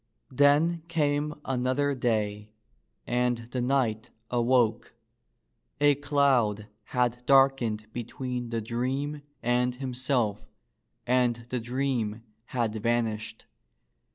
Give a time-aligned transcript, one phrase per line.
[0.31, 2.53] Then came another day,
[3.05, 4.95] and the knight awoke.
[5.79, 10.41] A cloud had darkened between the dream and himself
[11.05, 13.45] and the dream had vanished.